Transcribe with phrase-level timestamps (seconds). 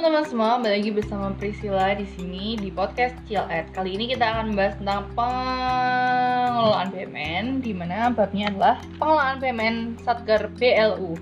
[0.00, 3.68] teman-teman semua, kembali lagi bersama Priscilla di sini di podcast Chill Ed.
[3.76, 10.48] Kali ini kita akan membahas tentang pengelolaan BUMN, di mana babnya adalah pengelolaan BUMN Satker
[10.56, 11.20] BLU.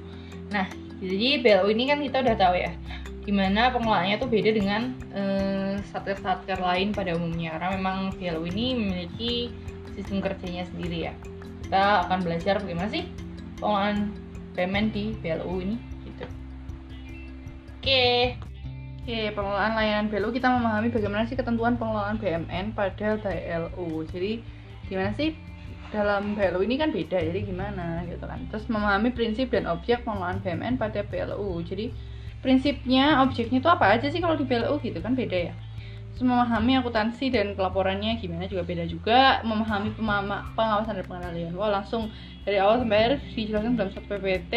[0.55, 0.71] Nah,
[1.03, 2.71] jadi BLU ini kan kita udah tahu ya,
[3.27, 8.79] di mana pengelolaannya tuh beda dengan eh, satker-satker lain pada umumnya, karena memang BLU ini
[8.79, 9.51] memiliki
[9.99, 11.19] sistem kerjanya sendiri ya.
[11.67, 13.11] Kita akan belajar bagaimana sih
[13.59, 14.15] pengelolaan
[14.55, 15.98] BUMN di BLU ini
[19.09, 24.05] Oke, pengelolaan layanan BLU kita memahami bagaimana sih ketentuan pengelolaan BMN pada BLU.
[24.05, 24.45] Jadi
[24.85, 25.33] gimana sih
[25.89, 28.37] dalam BLU ini kan beda, jadi gimana gitu kan.
[28.53, 31.57] Terus memahami prinsip dan objek pengelolaan BMN pada BLU.
[31.65, 31.89] Jadi
[32.45, 35.57] prinsipnya, objeknya itu apa aja sih kalau di BLU gitu kan beda ya.
[36.13, 39.41] Terus memahami akuntansi dan pelaporannya gimana juga beda juga.
[39.41, 41.57] Memahami pemama, pengawasan dan pengendalian.
[41.57, 42.13] Wah langsung
[42.45, 44.53] dari awal sampai akhir dijelaskan dalam satu PPT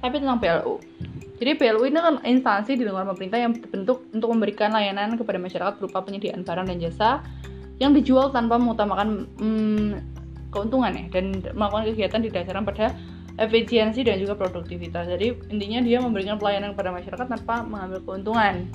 [0.00, 0.80] tapi tentang BLU.
[1.40, 5.80] Jadi BLU ini kan instansi di lingkungan pemerintah yang terbentuk untuk memberikan layanan kepada masyarakat
[5.80, 7.10] berupa penyediaan barang dan jasa
[7.80, 10.04] yang dijual tanpa mengutamakan hmm,
[10.52, 12.92] keuntungan ya dan melakukan kegiatan didasarkan pada
[13.40, 15.08] efisiensi dan juga produktivitas.
[15.08, 18.68] Jadi intinya dia memberikan pelayanan kepada masyarakat tanpa mengambil keuntungan.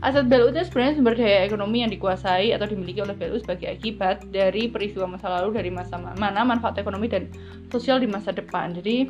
[0.00, 4.28] Aset BLU itu sebenarnya sumber daya ekonomi yang dikuasai atau dimiliki oleh BLU sebagai akibat
[4.32, 7.28] dari peristiwa masa lalu dari masa mana manfaat ekonomi dan
[7.68, 8.72] sosial di masa depan.
[8.72, 9.08] Jadi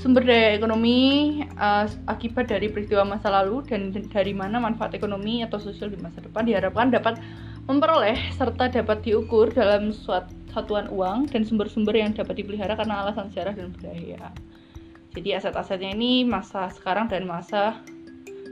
[0.00, 5.60] sumber daya ekonomi uh, akibat dari peristiwa masa lalu dan dari mana manfaat ekonomi atau
[5.60, 7.20] sosial di masa depan diharapkan dapat
[7.68, 13.30] memperoleh serta dapat diukur dalam suatu satuan uang dan sumber-sumber yang dapat dipelihara karena alasan
[13.30, 14.34] sejarah dan budaya.
[15.14, 17.78] Jadi aset-asetnya ini masa sekarang dan masa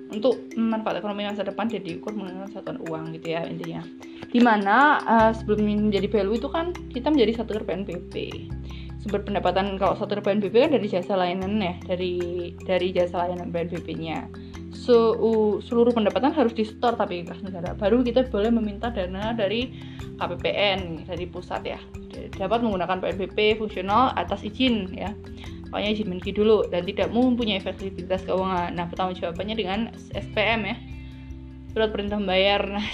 [0.09, 3.83] untuk manfaat ekonomi masa depan jadi diukur menggunakan satuan uang gitu ya intinya.
[4.31, 8.15] Di mana uh, sebelum menjadi value itu kan kita menjadi satu PNBP
[8.99, 12.19] sumber pendapatan kalau satu PNBP kan dari jasa layanan ya dari
[12.67, 14.27] dari jasa layanan PNBP-nya
[14.89, 17.77] so, uh, seluruh pendapatan harus di store tapi kas negara.
[17.77, 19.75] Baru kita boleh meminta dana dari
[20.17, 21.81] KPPN dari pusat ya.
[22.33, 25.13] Dapat menggunakan PNBP fungsional atas izin ya.
[25.69, 28.73] Pokoknya izin Menki dulu dan tidak mempunyai fasilitas keuangan.
[28.73, 29.81] Nah jawabannya dengan
[30.17, 30.77] SPM ya.
[31.77, 32.65] Surat perintah membayar.
[32.65, 32.89] Nah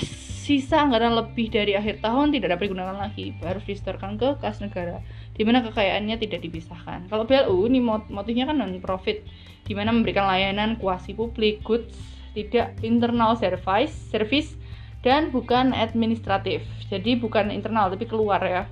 [0.45, 3.33] sisa anggaran lebih dari akhir tahun tidak dapat digunakan lagi.
[3.41, 4.99] Harus disetorkan ke kas negara
[5.35, 7.11] di mana kekayaannya tidak dipisahkan.
[7.11, 9.27] Kalau BLU ini motifnya kan non profit,
[9.67, 11.99] di mana memberikan layanan kuasi publik, goods,
[12.39, 14.55] tidak internal service, service
[15.03, 16.63] dan bukan administratif.
[16.89, 18.71] Jadi bukan internal tapi keluar ya.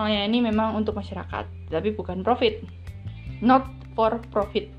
[0.00, 2.64] Melayani memang untuk masyarakat, tapi bukan profit.
[3.44, 4.70] Not for profit.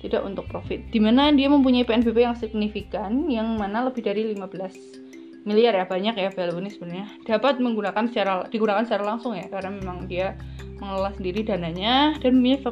[0.00, 0.86] Tidak untuk profit.
[0.88, 5.05] Di mana dia mempunyai PNBP yang signifikan yang mana lebih dari 15
[5.46, 7.06] miliar ya banyak ya value ini sebenarnya.
[7.22, 10.34] Dapat menggunakan secara digunakan secara langsung ya karena memang dia
[10.82, 12.66] mengelola sendiri dananya dan memiliki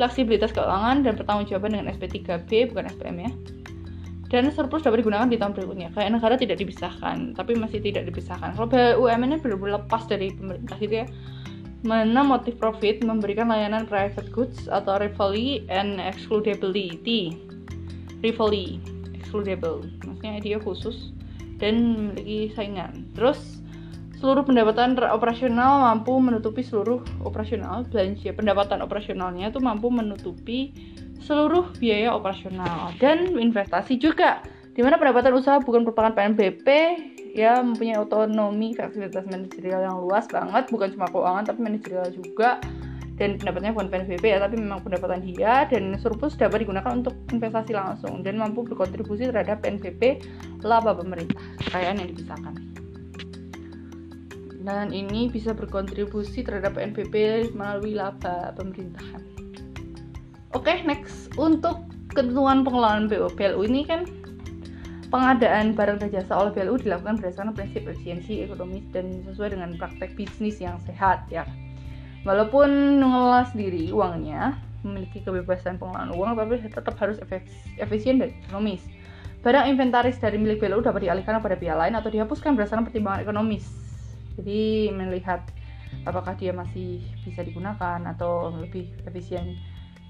[0.00, 3.30] fleksibilitas keuangan dan pertanggungjawaban dengan SP3B bukan SPM ya.
[4.32, 5.92] Dan surplus dapat digunakan di tahun berikutnya.
[5.92, 8.56] Kayak negara tidak dipisahkan tapi masih tidak dipisahkan.
[8.56, 11.06] Kalau BUMN ini benar-benar lepas dari pemerintah gitu ya.
[11.84, 17.36] Mana motif profit memberikan layanan private goods atau rivalry and excludability?
[18.24, 18.80] Rivalry
[19.12, 19.84] excludable.
[20.08, 21.12] Maksudnya dia khusus
[21.62, 23.06] dan memiliki saingan.
[23.14, 23.62] Terus
[24.18, 30.70] seluruh pendapatan operasional mampu menutupi seluruh operasional belanja pendapatan operasionalnya itu mampu menutupi
[31.18, 34.42] seluruh biaya operasional dan investasi juga
[34.74, 36.66] di mana pendapatan usaha bukan merupakan PNBP
[37.34, 42.62] ya mempunyai otonomi fleksibilitas manajerial yang luas banget bukan cuma keuangan tapi manajerial juga
[43.22, 47.70] dan pendapatnya bukan PNBP ya tapi memang pendapatan dia dan surplus dapat digunakan untuk investasi
[47.70, 50.26] langsung dan mampu berkontribusi terhadap PNBP
[50.66, 51.38] laba pemerintah.
[51.62, 52.54] Kekayaan yang dipisahkan
[54.62, 59.22] dan ini bisa berkontribusi terhadap PNBP melalui laba pemerintahan.
[60.54, 61.30] Oke okay, next.
[61.34, 64.06] Untuk ketentuan pengelolaan BLU ini kan
[65.10, 70.14] pengadaan barang dan jasa oleh BLU dilakukan berdasarkan prinsip efisiensi ekonomis dan sesuai dengan praktek
[70.14, 71.44] bisnis yang sehat ya
[72.22, 77.18] walaupun mengelola sendiri uangnya memiliki kebebasan pengelolaan uang tapi tetap harus
[77.78, 78.82] efisien dan ekonomis
[79.42, 83.66] barang inventaris dari milik BLU dapat dialihkan kepada pihak lain atau dihapuskan berdasarkan pertimbangan ekonomis
[84.38, 85.42] jadi melihat
[86.08, 89.58] apakah dia masih bisa digunakan atau lebih efisien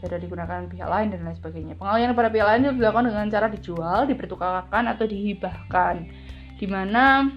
[0.03, 1.75] pada digunakan pihak lain dan lain sebagainya.
[1.79, 6.11] Pengalihan kepada pihak lain dilakukan dengan cara dijual, dipertukarkan atau dihibahkan.
[6.59, 7.31] Di mana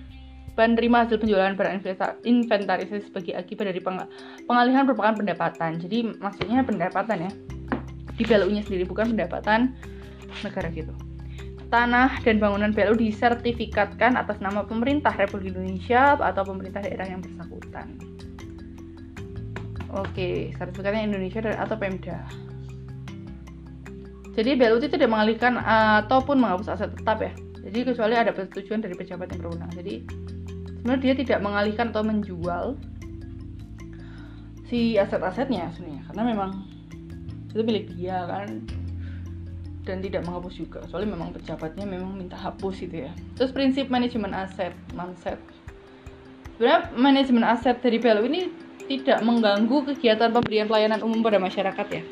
[0.55, 1.83] penerima hasil penjualan barang
[2.23, 3.83] inventarisasi sebagai akibat dari
[4.47, 5.77] pengalihan merupakan pendapatan.
[5.83, 7.31] Jadi maksudnya pendapatan ya.
[8.15, 9.75] Di BLU-nya sendiri bukan pendapatan
[10.39, 10.95] negara gitu.
[11.67, 17.99] Tanah dan bangunan BLU disertifikatkan atas nama pemerintah Republik Indonesia atau pemerintah daerah yang bersangkutan.
[19.91, 22.23] Oke, sertifikatnya Indonesia atau Pemda.
[24.35, 27.31] Jadi BLU itu tidak mengalihkan ataupun menghapus aset tetap ya.
[27.65, 29.71] Jadi kecuali ada persetujuan dari pejabat yang berwenang.
[29.73, 29.95] Jadi
[30.79, 32.65] sebenarnya dia tidak mengalihkan atau menjual
[34.69, 36.03] si aset-asetnya sebenarnya.
[36.13, 36.51] Karena memang
[37.49, 38.61] itu milik dia kan
[39.81, 40.79] dan tidak menghapus juga.
[40.87, 43.11] Soalnya memang pejabatnya memang minta hapus itu ya.
[43.33, 45.41] Terus prinsip manajemen aset manset
[46.55, 48.41] sebenarnya manajemen aset dari BLU ini
[48.87, 52.03] tidak mengganggu kegiatan pemberian pelayanan umum pada masyarakat ya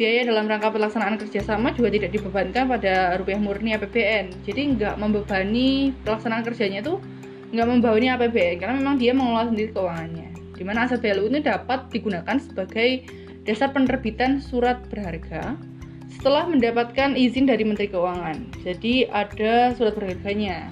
[0.00, 5.92] biaya dalam rangka pelaksanaan kerjasama juga tidak dibebankan pada rupiah murni APBN jadi nggak membebani
[6.08, 6.96] pelaksanaan kerjanya itu
[7.52, 11.92] nggak membebani APBN karena memang dia mengelola sendiri keuangannya di mana aset BLU ini dapat
[11.92, 13.04] digunakan sebagai
[13.44, 15.60] dasar penerbitan surat berharga
[16.08, 18.60] setelah mendapatkan izin dari Menteri Keuangan.
[18.60, 20.68] Jadi ada surat berharganya.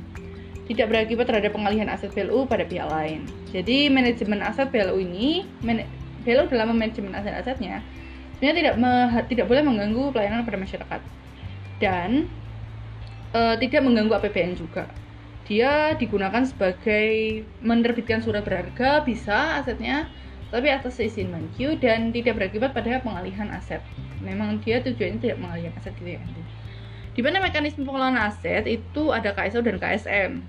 [0.69, 3.25] Tidak berakibat terhadap pengalihan aset BLU pada pihak lain.
[3.49, 5.49] Jadi manajemen aset BLU ini,
[6.29, 7.81] BLU dalam manajemen aset-asetnya
[8.38, 8.93] sebenarnya tidak me,
[9.26, 11.00] tidak boleh mengganggu pelayanan pada masyarakat
[11.82, 12.31] dan
[13.35, 14.87] e, tidak mengganggu APBN juga
[15.49, 20.06] dia digunakan sebagai menerbitkan surat berharga bisa asetnya
[20.49, 23.85] tapi atas izin Menkyu dan tidak berakibat pada pengalihan aset.
[24.25, 26.20] Memang dia tujuannya tidak mengalihkan aset gitu ya.
[27.12, 30.41] Di mana mekanisme pengelolaan aset itu ada KSO dan KSM.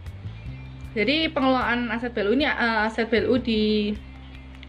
[0.95, 3.95] Jadi pengelolaan aset BLU ini uh, aset BLU di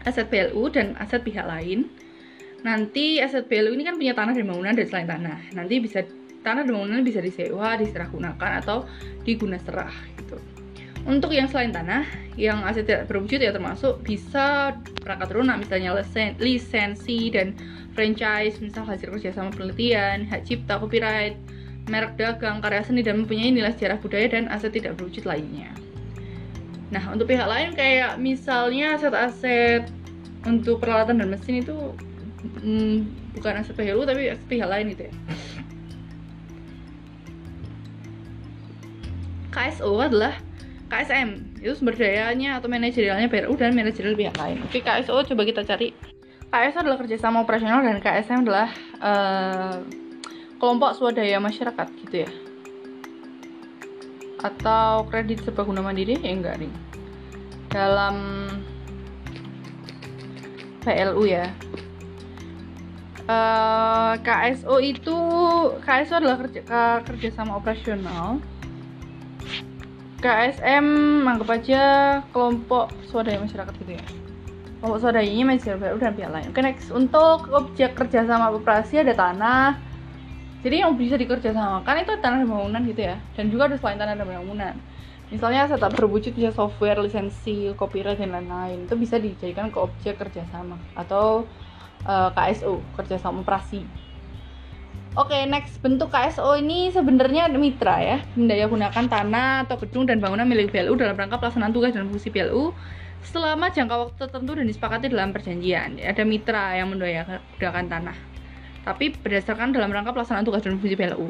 [0.03, 1.87] aset BLU dan aset pihak lain.
[2.61, 5.39] Nanti aset BLU ini kan punya tanah dan bangunan dan selain tanah.
[5.57, 6.05] Nanti bisa
[6.45, 8.85] tanah dan bangunan bisa disewa, diserah gunakan atau
[9.25, 10.37] diguna serah gitu.
[11.01, 12.05] Untuk yang selain tanah,
[12.37, 17.57] yang aset tidak berwujud ya termasuk bisa perangkat lunak misalnya lisen, lisensi dan
[17.97, 21.33] franchise, misal hasil kerjasama penelitian, hak cipta, copyright,
[21.89, 25.73] merek dagang, karya seni dan mempunyai nilai sejarah budaya dan aset tidak berwujud lainnya.
[26.93, 29.89] Nah, untuk pihak lain kayak misalnya aset-aset
[30.45, 31.97] untuk peralatan dan mesin itu
[32.61, 32.97] hmm,
[33.37, 35.13] bukan aset PHLU tapi pihak lain itu ya.
[39.51, 40.39] KSO adalah
[40.87, 44.63] KSM itu sumber dayanya atau manajerialnya BRU dan manajerial pihak lain.
[44.63, 45.91] Oke KSO coba kita cari.
[46.51, 48.67] KSO adalah kerjasama operasional dan KSM adalah
[48.99, 49.79] uh,
[50.59, 52.31] kelompok swadaya masyarakat gitu ya.
[54.41, 56.73] Atau kredit serbaguna mandiri ya enggak nih.
[57.71, 58.15] Dalam
[60.83, 61.47] PLU ya.
[63.31, 65.17] Eh, KSO itu
[65.83, 66.61] KSO adalah kerja,
[67.07, 68.43] kerjasama operasional.
[70.21, 70.85] KSM
[71.25, 71.81] anggap aja
[72.29, 74.05] kelompok swadaya masyarakat gitu ya.
[74.79, 76.47] Kelompok swadayanya masyarakat dan pihak lain.
[76.51, 76.87] Oke next.
[76.93, 79.79] Untuk objek kerjasama operasi ada tanah.
[80.61, 83.15] Jadi yang bisa dikerjasamakan itu tanah dan bangunan gitu ya.
[83.33, 84.75] Dan juga ada selain tanah dan bangunan.
[85.33, 88.85] Misalnya setup berwujud bisa software lisensi copyright dan lain-lain.
[88.85, 90.77] Itu bisa dijadikan ke objek kerjasama.
[90.93, 91.49] Atau
[92.05, 93.83] uh, eh, KSO kerjasama operasi.
[95.11, 100.23] Oke, okay, next bentuk KSO ini sebenarnya mitra ya, mendaya gunakan tanah atau gedung dan
[100.23, 102.71] bangunan milik BLU dalam rangka pelaksanaan tugas dan fungsi BLU
[103.27, 105.99] selama jangka waktu tertentu dan disepakati dalam perjanjian.
[105.99, 108.30] Ada mitra yang mendaya gunakan tanah
[108.81, 111.29] tapi berdasarkan dalam rangka pelaksanaan tugas dan fungsi BLU.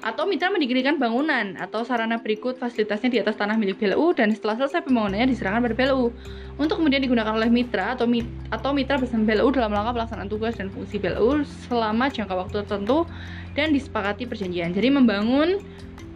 [0.00, 4.64] Atau mitra mendirikan bangunan atau sarana berikut fasilitasnya di atas tanah milik BLU dan setelah
[4.64, 6.08] selesai pembangunannya diserahkan pada BLU
[6.56, 10.56] untuk kemudian digunakan oleh mitra atau mit atau mitra bersama BLU dalam rangka pelaksanaan tugas
[10.56, 13.04] dan fungsi BLU selama jangka waktu tertentu
[13.52, 14.72] dan disepakati perjanjian.
[14.72, 15.60] Jadi membangun,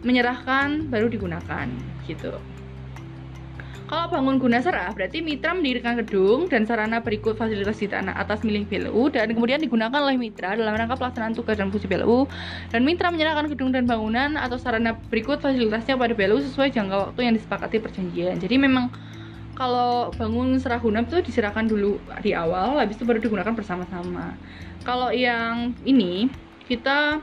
[0.01, 1.69] menyerahkan, baru digunakan
[2.09, 2.33] gitu.
[3.91, 8.39] Kalau bangun guna serah, berarti mitra mendirikan gedung dan sarana berikut fasilitas di tanah atas
[8.39, 12.23] milik BLU dan kemudian digunakan oleh mitra dalam rangka pelaksanaan tugas dan fungsi BLU
[12.71, 17.19] dan mitra menyerahkan gedung dan bangunan atau sarana berikut fasilitasnya pada BLU sesuai jangka waktu
[17.19, 18.39] yang disepakati perjanjian.
[18.39, 18.95] Jadi memang
[19.59, 24.39] kalau bangun serah guna itu diserahkan dulu di awal, habis itu baru digunakan bersama-sama.
[24.87, 26.31] Kalau yang ini
[26.63, 27.19] kita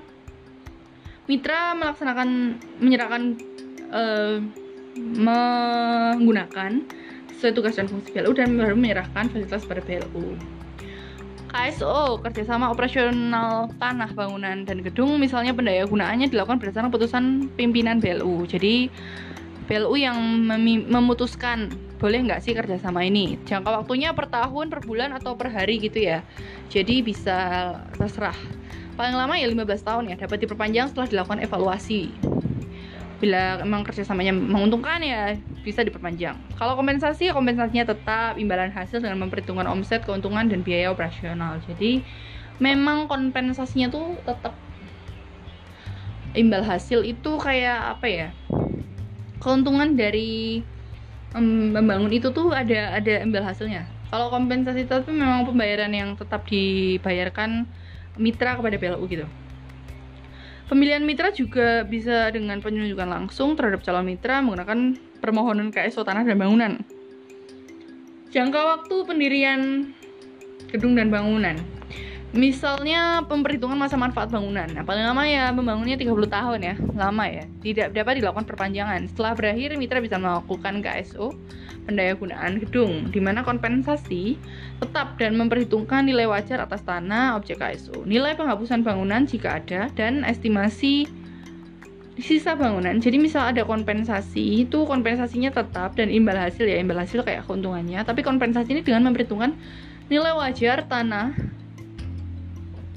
[1.33, 3.23] mitra melaksanakan menyerahkan
[3.89, 4.68] uh,
[4.99, 6.83] menggunakan
[7.39, 10.35] sesuai tugas dan fungsi BLU dan baru menyerahkan fasilitas pada BLU.
[11.49, 17.25] KSO kerjasama operasional tanah bangunan dan gedung misalnya pendaya gunaannya dilakukan berdasarkan putusan
[17.57, 18.93] pimpinan BLU jadi
[19.65, 20.17] BLU yang
[20.89, 23.37] memutuskan boleh nggak sih kerjasama ini?
[23.45, 26.25] Jangka waktunya per tahun per bulan atau per hari gitu ya.
[26.73, 27.37] Jadi bisa
[27.99, 28.39] terserah.
[28.97, 32.11] Paling lama ya 15 tahun ya dapat diperpanjang setelah dilakukan evaluasi
[33.19, 35.35] bila emang kerjasamanya menguntungkan ya
[35.67, 36.39] bisa diperpanjang.
[36.55, 41.59] Kalau kompensasi kompensasinya tetap imbalan hasil dengan memperhitungkan omset keuntungan dan biaya operasional.
[41.67, 42.07] Jadi
[42.63, 44.55] memang kompensasinya tuh tetap
[46.39, 48.29] imbal hasil itu kayak apa ya?
[49.43, 50.63] Keuntungan dari
[51.35, 53.91] membangun itu tuh ada ada imbal hasilnya.
[54.09, 57.67] Kalau kompensasi itu memang pembayaran yang tetap dibayarkan
[58.17, 59.27] mitra kepada PLU gitu
[60.69, 66.37] Pemilihan mitra juga bisa dengan penunjukan langsung terhadap calon mitra menggunakan permohonan KSO tanah dan
[66.37, 66.73] bangunan.
[68.29, 69.61] Jangka waktu pendirian
[70.69, 71.57] gedung dan bangunan.
[72.37, 74.69] Misalnya pemperhitungan masa manfaat bangunan.
[74.69, 77.49] Nah, paling lama ya membangunnya 30 tahun ya, lama ya.
[77.65, 79.09] Tidak dapat dilakukan perpanjangan.
[79.09, 81.33] Setelah berakhir mitra bisa melakukan KSO
[81.89, 84.37] pendayagunaan gedung di mana kompensasi
[84.77, 88.05] tetap dan memperhitungkan nilai wajar atas tanah objek KSO.
[88.05, 91.09] Nilai penghapusan bangunan jika ada dan estimasi
[92.21, 92.99] sisa bangunan.
[93.01, 98.03] Jadi misal ada kompensasi, itu kompensasinya tetap dan imbal hasil ya, imbal hasil kayak keuntungannya,
[98.05, 99.55] tapi kompensasi ini dengan memperhitungkan
[100.11, 101.33] nilai wajar tanah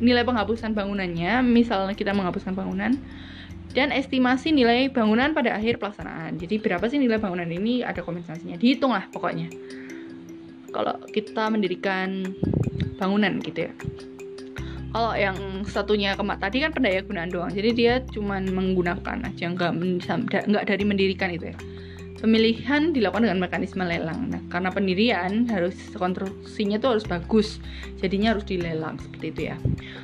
[0.01, 2.97] nilai penghapusan bangunannya, misalnya kita menghapuskan bangunan,
[3.71, 6.35] dan estimasi nilai bangunan pada akhir pelaksanaan.
[6.35, 9.47] Jadi berapa sih nilai bangunan ini ada kompensasinya, dihitung lah pokoknya.
[10.71, 12.31] Kalau kita mendirikan
[12.99, 13.73] bangunan gitu ya.
[14.91, 19.71] Kalau yang satunya kemat tadi kan pendaya gunaan doang, jadi dia cuma menggunakan aja, nggak
[20.51, 21.57] nggak dari mendirikan itu ya.
[22.21, 24.29] Pemilihan dilakukan dengan mekanisme lelang.
[24.29, 27.57] Nah, karena pendirian harus konstruksinya tuh harus bagus,
[27.97, 29.57] jadinya harus dilelang seperti itu ya.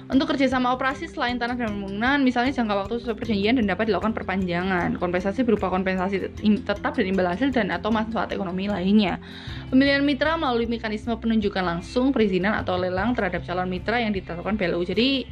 [0.10, 4.18] Untuk kerjasama operasi selain tanah dan bangunan, misalnya jangka waktu sesuai perjanjian dan dapat dilakukan
[4.18, 4.98] perpanjangan.
[4.98, 9.22] Kompensasi berupa kompensasi tetap dan imbal hasil dan atau manfaat ekonomi lainnya.
[9.70, 14.82] Pemilihan mitra melalui mekanisme penunjukan langsung, perizinan atau lelang terhadap calon mitra yang ditetapkan PLU.
[14.82, 15.30] Jadi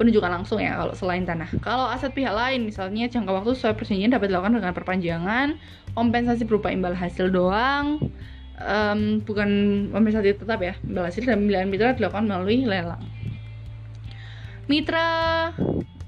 [0.00, 1.52] penunjukan langsung ya kalau selain tanah.
[1.60, 5.60] Kalau aset pihak lain misalnya jangka waktu sesuai perjanjian dapat dilakukan dengan perpanjangan,
[5.92, 8.00] kompensasi berupa imbal hasil doang,
[8.56, 9.50] um, bukan
[9.92, 13.04] kompensasi tetap ya, imbal hasil dan pemilihan mitra dilakukan melalui lelang.
[14.72, 15.08] Mitra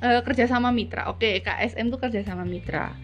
[0.00, 2.96] uh, kerjasama mitra, oke KSM itu kerjasama mitra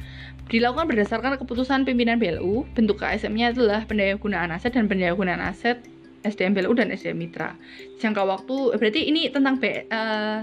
[0.49, 2.65] dilakukan berdasarkan keputusan pimpinan BLU.
[2.73, 5.85] Bentuk KSM-nya adalah pendaya gunaan aset dan pendaya gunaan aset
[6.25, 7.55] SDM BLU dan SDM Mitra.
[8.01, 10.43] Jangka waktu berarti ini tentang B, uh,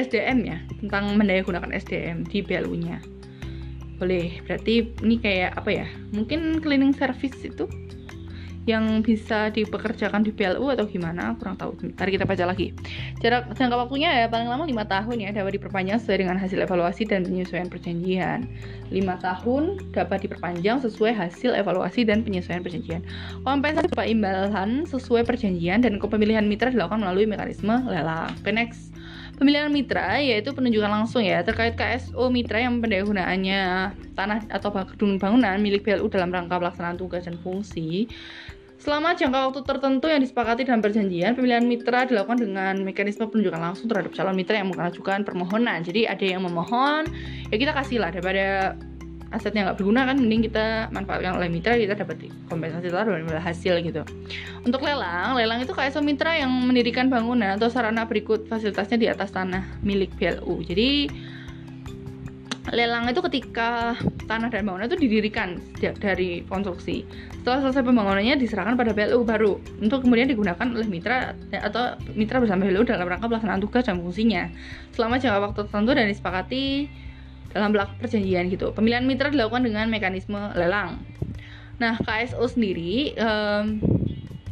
[0.00, 2.98] SDM ya tentang mendaya gunakan SDM di BLU-nya
[4.00, 7.68] boleh berarti ini kayak apa ya mungkin cleaning service itu
[8.68, 11.32] yang bisa dipekerjakan di PLU atau gimana?
[11.40, 12.76] Kurang tahu Mari kita baca lagi.
[13.24, 17.08] Jarak jangka waktunya ya paling lama lima tahun ya dapat diperpanjang sesuai dengan hasil evaluasi
[17.08, 18.44] dan penyesuaian perjanjian.
[18.92, 23.00] Lima tahun dapat diperpanjang sesuai hasil evaluasi dan penyesuaian perjanjian.
[23.48, 28.92] Kompensasi berupa imbalan sesuai perjanjian dan kepemilihan mitra dilakukan melalui mekanisme lelang okay, next
[29.40, 35.56] Pemilihan mitra yaitu penunjukan langsung ya terkait KSO mitra yang pendayagunaannya tanah atau gedung bangunan
[35.56, 38.04] milik BLU dalam rangka pelaksanaan tugas dan fungsi.
[38.76, 43.88] Selama jangka waktu tertentu yang disepakati dalam perjanjian, pemilihan mitra dilakukan dengan mekanisme penunjukan langsung
[43.88, 45.84] terhadap calon mitra yang mengajukan permohonan.
[45.84, 47.04] Jadi ada yang memohon,
[47.48, 48.76] ya kita kasih lah daripada
[49.30, 53.78] asetnya nggak berguna kan mending kita manfaatkan oleh mitra kita dapat kompensasi telur dan hasil
[53.82, 54.02] gitu
[54.66, 59.30] untuk lelang lelang itu kayak mitra yang mendirikan bangunan atau sarana berikut fasilitasnya di atas
[59.30, 61.06] tanah milik BLU jadi
[62.70, 63.98] lelang itu ketika
[64.30, 67.02] tanah dan bangunan itu didirikan dari konstruksi.
[67.42, 72.68] Setelah selesai pembangunannya diserahkan pada BLU baru untuk kemudian digunakan oleh mitra atau mitra bersama
[72.68, 74.52] BLU dalam rangka pelaksanaan tugas dan fungsinya.
[74.94, 76.64] Selama jangka waktu tertentu dan disepakati
[77.50, 78.70] dalam perjanjian gitu.
[78.74, 81.02] Pemilihan mitra dilakukan dengan mekanisme lelang.
[81.80, 83.80] Nah, KSO sendiri um,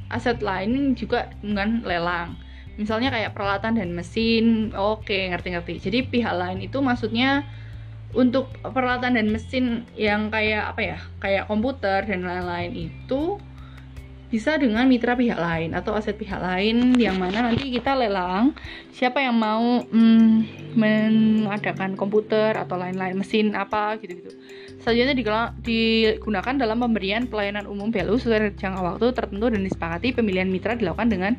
[0.09, 2.35] aset lain juga dengan lelang.
[2.79, 5.83] Misalnya kayak peralatan dan mesin, oke ngerti-ngerti.
[5.83, 7.43] Jadi pihak lain itu maksudnya
[8.17, 13.37] untuk peralatan dan mesin yang kayak apa ya, kayak komputer dan lain-lain itu
[14.29, 18.53] bisa dengan mitra pihak lain atau aset pihak lain yang mana nanti kita lelang
[18.93, 24.29] siapa yang mau mm, mengadakan komputer atau lain-lain mesin apa gitu-gitu.
[24.85, 25.17] Selanjutnya
[25.65, 31.09] digunakan dalam pemberian pelayanan umum BLU sesuai jangka waktu tertentu dan disepakati pemilihan mitra dilakukan
[31.09, 31.33] dengan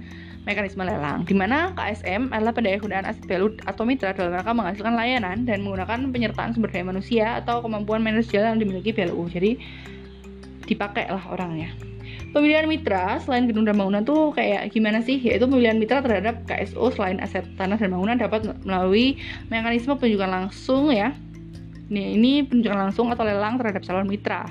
[0.49, 4.97] mekanisme lelang di mana KSM adalah pendaya gunaan aset BLU atau mitra dalam rangka menghasilkan
[4.97, 9.61] layanan dan menggunakan penyertaan sumber daya manusia atau kemampuan manajer yang dimiliki BLU jadi
[10.65, 11.69] dipakai lah orangnya
[12.29, 15.17] Pemilihan mitra selain gedung dan bangunan tuh kayak gimana sih?
[15.17, 19.17] Yaitu pemilihan mitra terhadap KSO selain aset tanah dan bangunan dapat melalui
[19.49, 21.15] mekanisme penunjukan langsung ya.
[21.89, 24.45] Nih, ini penunjukan langsung atau lelang terhadap calon mitra.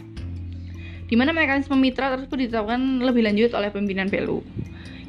[1.07, 4.43] Di mana mekanisme mitra tersebut ditetapkan lebih lanjut oleh pimpinan PLU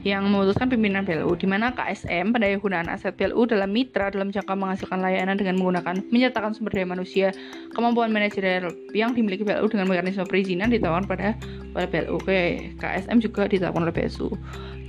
[0.08, 4.56] yang memutuskan pimpinan PLU di mana KSM pendaya gunaan aset PLU dalam mitra dalam jangka
[4.56, 7.28] menghasilkan layanan dengan menggunakan menyertakan sumber daya manusia
[7.76, 11.28] kemampuan manajerial yang dimiliki PLU dengan mekanisme perizinan ditawarkan pada
[11.76, 14.32] pada PLU Oke, KSM juga ditetapkan oleh PSU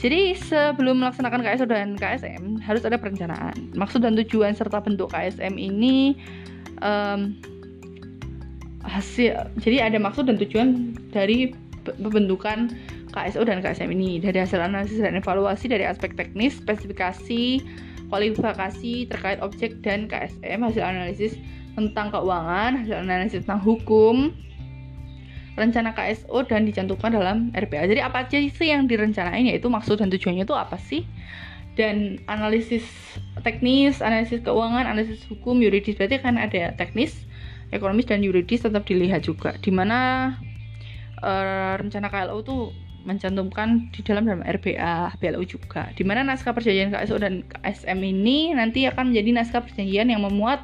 [0.01, 3.53] jadi sebelum melaksanakan KSO dan KSM harus ada perencanaan.
[3.77, 6.17] Maksud dan tujuan serta bentuk KSM ini
[6.81, 7.37] um,
[8.81, 11.53] hasil jadi ada maksud dan tujuan dari
[11.85, 12.73] pembentukan
[13.11, 17.63] KSO dan KSM ini dari hasil analisis dan evaluasi dari aspek teknis, spesifikasi,
[18.11, 21.35] kualifikasi terkait objek dan KSM, hasil analisis
[21.75, 24.35] tentang keuangan, hasil analisis tentang hukum,
[25.59, 27.87] rencana KSO dan dicantumkan dalam RPA.
[27.87, 31.05] Jadi apa aja sih yang direncanain yaitu maksud dan tujuannya itu apa sih?
[31.79, 32.83] Dan analisis
[33.47, 37.15] teknis, analisis keuangan, analisis hukum, yuridis berarti kan ada teknis,
[37.71, 39.55] ekonomis dan yuridis tetap dilihat juga.
[39.63, 40.35] Di mana
[41.23, 42.57] uh, rencana KLO itu
[43.05, 45.89] mencantumkan di dalam dalam RBA BLU juga.
[45.97, 50.61] Di mana naskah perjanjian KSO dan KSM ini nanti akan menjadi naskah perjanjian yang memuat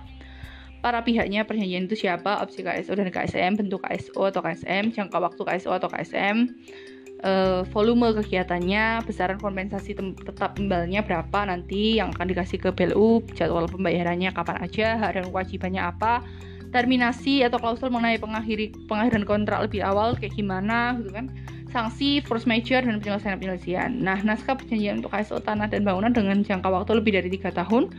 [0.85, 1.49] para pihaknya.
[1.49, 2.45] Perjanjian itu siapa?
[2.45, 6.53] Opsi KSO dan KSM bentuk KSO atau KSM jangka waktu KSO atau KSM
[7.25, 13.71] uh, volume kegiatannya besaran kompensasi tetap imbalnya berapa nanti yang akan dikasih ke BLU jadwal
[13.71, 16.21] pembayarannya kapan aja hak dan kewajibannya apa
[16.75, 21.27] terminasi atau klausul mengenai pengakhiri pengakhiran kontrak lebih awal kayak gimana gitu kan
[21.77, 23.93] sanksi, force major, dan penyelesaian-penyelesaian.
[24.01, 27.93] Nah, naskah perjanjian untuk KSO tanah dan bangunan dengan jangka waktu lebih dari tiga tahun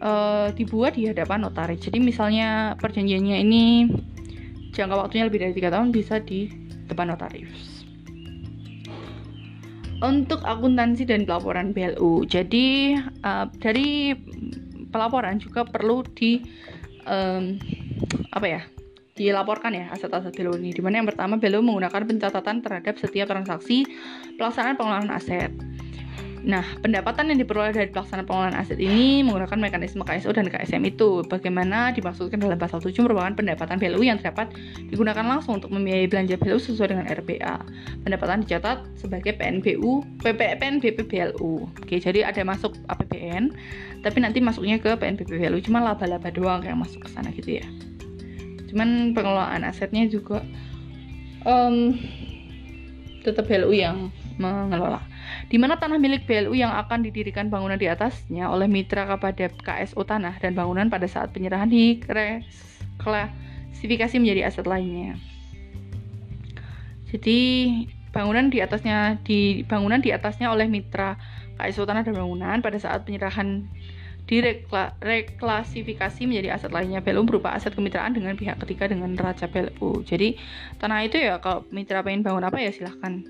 [0.00, 1.84] uh, dibuat di hadapan notaris.
[1.84, 3.64] Jadi misalnya perjanjiannya ini
[4.72, 6.48] jangka waktunya lebih dari tiga tahun bisa di
[6.88, 7.84] depan notaris.
[10.00, 14.16] Untuk akuntansi dan pelaporan BLU, jadi uh, dari
[14.88, 16.40] pelaporan juga perlu di
[17.08, 17.56] um,
[18.32, 18.60] apa ya
[19.16, 20.70] dilaporkan ya aset-aset Belo ini.
[20.76, 23.88] Di mana yang pertama Belo menggunakan pencatatan terhadap setiap transaksi
[24.36, 25.50] pelaksanaan pengelolaan aset.
[26.46, 31.26] Nah, pendapatan yang diperoleh dari pelaksanaan pengelolaan aset ini menggunakan mekanisme KSO dan KSM itu.
[31.26, 34.54] Bagaimana dimaksudkan dalam pasal 7 merupakan pendapatan BLU yang dapat
[34.86, 37.66] digunakan langsung untuk membiayai belanja BLU sesuai dengan RPA.
[38.06, 41.66] Pendapatan dicatat sebagai PNBU, PPN, BPBLU.
[41.82, 43.50] Oke, jadi ada masuk APBN,
[44.06, 47.66] tapi nanti masuknya ke PNBP BLU, cuma laba-laba doang yang masuk ke sana gitu ya
[48.76, 50.44] cuman pengelolaan asetnya juga
[51.48, 51.96] um,
[53.24, 55.00] tetap BLU yang mengelola.
[55.48, 60.04] Di mana tanah milik BLU yang akan didirikan bangunan di atasnya oleh mitra kepada KSO
[60.04, 65.16] tanah dan bangunan pada saat penyerahan diklasifikasi menjadi aset lainnya.
[67.08, 67.40] Jadi
[68.12, 71.16] bangunan di atasnya di bangunan di atasnya oleh mitra
[71.56, 73.64] KSO tanah dan bangunan pada saat penyerahan
[74.26, 76.98] direklasifikasi menjadi aset lainnya.
[76.98, 80.34] BLU berupa aset kemitraan dengan pihak ketiga dengan raja BLU jadi
[80.82, 83.22] tanah itu ya kalau mitra pengen bangun apa ya silahkan.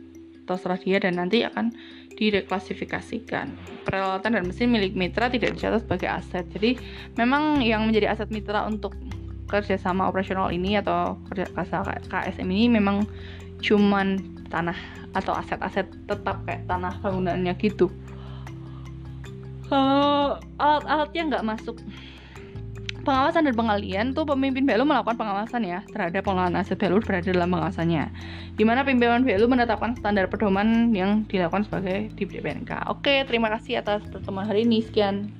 [0.47, 1.75] Terserah dia dan nanti akan
[2.17, 3.59] direklasifikasikan.
[3.83, 6.47] Peralatan dan mesin milik mitra tidak dicatat sebagai aset.
[6.55, 6.79] Jadi
[7.19, 8.95] memang yang menjadi aset mitra untuk
[9.51, 11.51] kerjasama operasional ini atau kerja
[12.11, 13.07] KSM ini memang
[13.63, 14.79] cuman tanah
[15.17, 17.89] atau aset-aset tetap kayak tanah bangunannya gitu
[19.67, 21.77] kalau alat-alatnya nggak masuk
[23.07, 27.55] pengawasan dan pengalian tuh pemimpin BLU melakukan pengawasan ya terhadap pengelolaan aset BLU berada dalam
[27.55, 28.11] pengawasannya
[28.59, 32.91] di mana pimpinan BLU menetapkan standar pedoman yang dilakukan sebagai di BPNK.
[32.91, 34.83] Oke, terima kasih atas pertemuan hari ini.
[34.83, 35.31] Sekian.